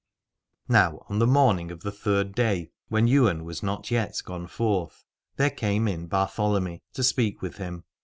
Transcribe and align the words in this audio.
Now 0.67 1.05
on 1.09 1.19
the 1.19 1.27
morning 1.27 1.69
of 1.69 1.81
the 1.81 1.91
third 1.91 2.33
day, 2.33 2.71
when 2.89 3.07
Ywain 3.07 3.43
was 3.43 3.61
not 3.61 3.91
yet 3.91 4.19
gone 4.25 4.47
forth, 4.47 5.05
there 5.35 5.51
came 5.51 5.87
in 5.87 6.07
Bartholomy 6.07 6.81
to 6.93 7.03
speak 7.03 7.43
with 7.43 7.57
him. 7.57 7.83